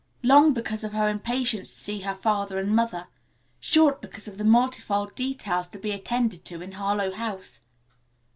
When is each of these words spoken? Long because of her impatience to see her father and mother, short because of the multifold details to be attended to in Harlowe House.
Long 0.23 0.51
because 0.51 0.83
of 0.83 0.93
her 0.93 1.07
impatience 1.07 1.69
to 1.71 1.79
see 1.79 1.99
her 1.99 2.15
father 2.15 2.57
and 2.57 2.75
mother, 2.75 3.07
short 3.59 4.01
because 4.01 4.27
of 4.27 4.39
the 4.39 4.43
multifold 4.43 5.13
details 5.13 5.67
to 5.67 5.77
be 5.77 5.91
attended 5.91 6.43
to 6.45 6.63
in 6.63 6.71
Harlowe 6.71 7.13
House. 7.13 7.61